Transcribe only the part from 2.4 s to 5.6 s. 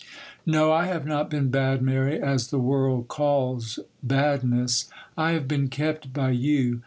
the world calls badness. I have